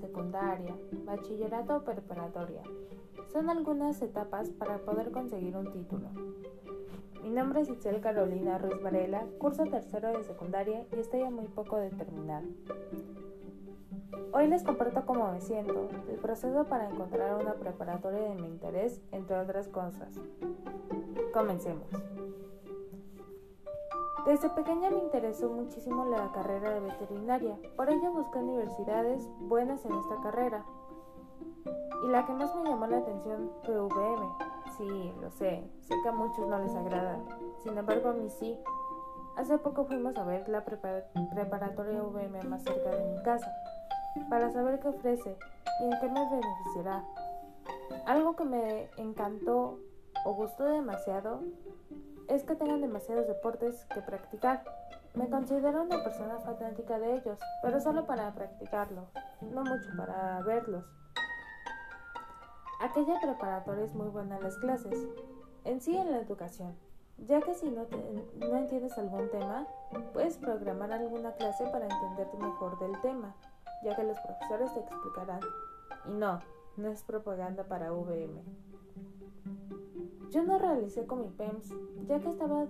secundaria, 0.00 0.74
bachillerato 1.04 1.76
o 1.76 1.84
preparatoria. 1.84 2.62
Son 3.30 3.50
algunas 3.50 4.00
etapas 4.00 4.48
para 4.50 4.78
poder 4.78 5.10
conseguir 5.10 5.54
un 5.54 5.70
título. 5.70 6.08
Mi 7.22 7.30
nombre 7.30 7.60
es 7.60 7.68
Itzel 7.68 8.00
Carolina 8.00 8.56
Ruiz 8.56 8.80
Varela, 8.82 9.26
curso 9.38 9.64
tercero 9.64 10.16
de 10.16 10.24
secundaria 10.24 10.86
y 10.92 11.00
estoy 11.00 11.22
a 11.22 11.30
muy 11.30 11.46
poco 11.48 11.76
de 11.76 11.90
terminar. 11.90 12.42
Hoy 14.32 14.46
les 14.46 14.62
comparto 14.62 15.04
cómo 15.04 15.30
me 15.30 15.42
siento, 15.42 15.90
el 16.08 16.16
proceso 16.16 16.64
para 16.64 16.88
encontrar 16.88 17.38
una 17.38 17.54
preparatoria 17.54 18.30
de 18.30 18.34
mi 18.34 18.46
interés, 18.46 19.02
entre 19.12 19.36
otras 19.36 19.68
cosas. 19.68 20.08
Comencemos. 21.34 21.88
Desde 24.28 24.50
pequeña 24.50 24.90
me 24.90 24.98
interesó 24.98 25.48
muchísimo 25.48 26.04
la 26.04 26.30
carrera 26.32 26.74
de 26.74 26.80
veterinaria, 26.80 27.58
por 27.76 27.88
ello 27.88 28.12
busqué 28.12 28.36
universidades 28.40 29.26
buenas 29.38 29.82
en 29.86 29.94
esta 29.94 30.20
carrera. 30.20 30.66
Y 32.04 32.08
la 32.08 32.26
que 32.26 32.34
más 32.34 32.54
me 32.54 32.68
llamó 32.68 32.86
la 32.88 32.98
atención 32.98 33.50
fue 33.64 33.80
UVM. 33.80 34.36
Sí, 34.76 35.14
lo 35.22 35.30
sé, 35.30 35.64
sé 35.80 35.94
que 36.02 36.08
a 36.10 36.12
muchos 36.12 36.46
no 36.46 36.58
les 36.58 36.74
agrada, 36.74 37.18
sin 37.62 37.78
embargo 37.78 38.10
a 38.10 38.12
mí 38.12 38.28
sí. 38.28 38.58
Hace 39.38 39.56
poco 39.56 39.86
fuimos 39.86 40.14
a 40.18 40.24
ver 40.24 40.46
la 40.50 40.62
preparatoria 40.62 42.02
UVM 42.02 42.50
más 42.50 42.62
cerca 42.64 42.90
de 42.90 43.10
mi 43.10 43.22
casa 43.22 43.50
para 44.28 44.50
saber 44.52 44.78
qué 44.80 44.88
ofrece 44.88 45.38
y 45.80 45.84
en 45.84 46.00
qué 46.00 46.06
me 46.06 46.28
beneficiará. 46.28 47.02
Algo 48.04 48.36
que 48.36 48.44
me 48.44 48.90
encantó 48.98 49.78
o 50.26 50.34
gustó 50.34 50.64
demasiado 50.64 51.40
es 52.28 52.44
que 52.44 52.54
tengan 52.54 52.80
demasiados 52.80 53.26
deportes 53.26 53.84
que 53.86 54.00
practicar. 54.02 54.62
Me 55.14 55.28
considero 55.28 55.82
una 55.82 56.02
persona 56.02 56.38
fanática 56.38 56.98
de 56.98 57.16
ellos, 57.16 57.38
pero 57.62 57.80
solo 57.80 58.06
para 58.06 58.32
practicarlo, 58.32 59.06
no 59.40 59.64
mucho 59.64 59.88
para 59.96 60.40
verlos. 60.42 60.84
Aquella 62.80 63.20
preparatoria 63.20 63.84
es 63.84 63.94
muy 63.94 64.08
buena 64.08 64.36
en 64.36 64.44
las 64.44 64.56
clases, 64.58 65.08
en 65.64 65.80
sí 65.80 65.96
en 65.96 66.12
la 66.12 66.18
educación, 66.18 66.76
ya 67.26 67.40
que 67.40 67.54
si 67.54 67.70
no, 67.70 67.86
no 68.36 68.56
entiendes 68.56 68.96
algún 68.98 69.28
tema, 69.30 69.66
puedes 70.12 70.36
programar 70.36 70.92
alguna 70.92 71.32
clase 71.32 71.64
para 71.72 71.86
entenderte 71.86 72.36
mejor 72.36 72.78
del 72.78 73.00
tema 73.00 73.34
ya 73.82 73.94
que 73.94 74.04
los 74.04 74.18
profesores 74.20 74.72
te 74.74 74.80
explicarán. 74.80 75.40
Y 76.06 76.12
no, 76.12 76.40
no 76.76 76.88
es 76.88 77.02
propaganda 77.02 77.64
para 77.64 77.92
VM. 77.92 78.42
Yo 80.30 80.42
no 80.42 80.58
realicé 80.58 81.06
con 81.06 81.22
mi 81.22 81.28
PEMS, 81.28 81.74
ya 82.06 82.20
que 82.20 82.28
estaba 82.28 82.66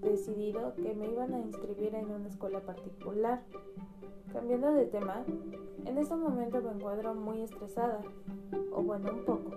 decidido 0.00 0.74
que 0.76 0.94
me 0.94 1.10
iban 1.10 1.34
a 1.34 1.40
inscribir 1.40 1.94
en 1.96 2.08
una 2.08 2.28
escuela 2.28 2.60
particular. 2.60 3.42
Cambiando 4.32 4.72
de 4.72 4.86
tema, 4.86 5.24
en 5.86 5.98
este 5.98 6.14
momento 6.14 6.62
me 6.62 6.70
encuentro 6.70 7.14
muy 7.14 7.42
estresada, 7.42 8.00
o 8.72 8.82
bueno, 8.82 9.12
un 9.12 9.24
poco, 9.24 9.50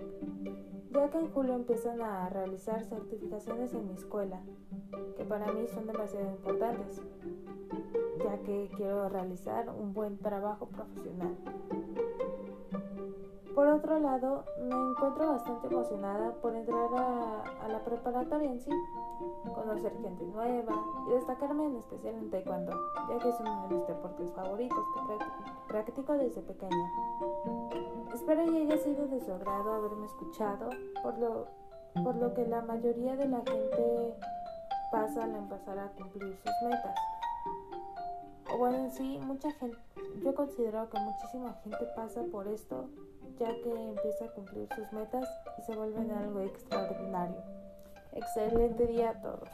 ya 0.90 1.08
que 1.10 1.18
en 1.18 1.30
julio 1.30 1.54
empiezan 1.54 2.00
a 2.00 2.28
realizar 2.28 2.84
certificaciones 2.84 3.72
en 3.72 3.86
mi 3.86 3.94
escuela, 3.94 4.40
que 5.16 5.24
para 5.24 5.52
mí 5.52 5.68
son 5.68 5.86
demasiado 5.86 6.28
importantes, 6.30 7.00
ya 8.18 8.36
que 8.38 8.68
quiero 8.76 9.08
realizar 9.08 9.70
un 9.70 9.92
buen 9.92 10.18
trabajo 10.18 10.66
profesional. 10.66 11.36
Por 13.54 13.68
otro 13.68 14.00
lado, 14.00 14.44
me 14.58 14.74
encuentro 14.74 15.28
bastante 15.28 15.68
emocionada 15.68 16.32
por 16.42 16.56
entrar 16.56 16.88
a, 16.94 17.68
la 17.68 17.78
preparatoria 17.84 18.50
en 18.50 18.60
sí, 18.60 18.70
conocer 19.54 19.92
gente 20.02 20.24
nueva 20.26 20.74
y 21.06 21.10
destacarme 21.12 21.66
en 21.66 21.76
especial 21.76 22.14
en 22.16 22.30
taekwondo, 22.30 22.72
ya 23.08 23.18
que 23.18 23.28
es 23.28 23.40
uno 23.40 23.68
de 23.68 23.76
mis 23.76 23.86
deportes 23.86 24.32
favoritos 24.32 24.84
que 24.94 25.24
practico 25.68 26.12
desde 26.14 26.42
pequeña. 26.42 26.90
Espero 28.12 28.44
y 28.44 28.56
haya 28.62 28.76
sido 28.78 29.06
de 29.06 29.20
su 29.20 29.32
agrado 29.32 29.72
haberme 29.72 30.06
escuchado, 30.06 30.70
por 31.02 31.16
lo, 31.18 31.46
por 32.02 32.16
lo 32.16 32.34
que 32.34 32.46
la 32.46 32.60
mayoría 32.62 33.14
de 33.16 33.28
la 33.28 33.38
gente 33.38 34.14
pasa 34.90 35.24
al 35.24 35.34
empezar 35.34 35.78
a 35.78 35.88
cumplir 35.90 36.36
sus 36.36 36.68
metas. 36.68 37.13
Bueno, 38.58 38.84
en 38.84 38.92
sí, 38.92 39.18
mucha 39.22 39.50
gente, 39.52 39.76
yo 40.22 40.34
considero 40.34 40.88
que 40.88 40.98
muchísima 40.98 41.54
gente 41.64 41.84
pasa 41.96 42.22
por 42.30 42.46
esto, 42.46 42.88
ya 43.38 43.48
que 43.62 43.88
empieza 43.90 44.26
a 44.26 44.28
cumplir 44.28 44.68
sus 44.74 44.92
metas 44.92 45.28
y 45.58 45.62
se 45.62 45.76
vuelven 45.76 46.10
algo 46.12 46.40
extraordinario. 46.40 47.42
Excelente 48.12 48.86
día 48.86 49.10
a 49.10 49.20
todos. 49.20 49.48